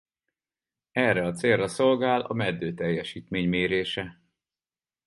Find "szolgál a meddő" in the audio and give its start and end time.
1.67-2.73